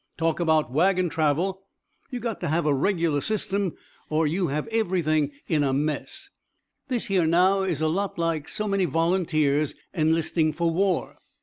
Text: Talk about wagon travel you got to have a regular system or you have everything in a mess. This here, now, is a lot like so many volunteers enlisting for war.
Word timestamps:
Talk 0.17 0.39
about 0.39 0.71
wagon 0.71 1.09
travel 1.09 1.61
you 2.09 2.19
got 2.19 2.39
to 2.39 2.47
have 2.47 2.65
a 2.65 2.73
regular 2.73 3.21
system 3.21 3.73
or 4.09 4.25
you 4.25 4.47
have 4.47 4.65
everything 4.69 5.29
in 5.47 5.61
a 5.63 5.73
mess. 5.73 6.31
This 6.87 7.05
here, 7.05 7.27
now, 7.27 7.61
is 7.61 7.83
a 7.83 7.87
lot 7.87 8.17
like 8.17 8.49
so 8.49 8.67
many 8.67 8.85
volunteers 8.85 9.75
enlisting 9.93 10.53
for 10.53 10.71
war. 10.71 11.17